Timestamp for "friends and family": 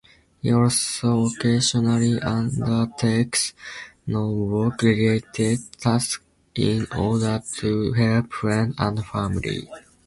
8.33-9.69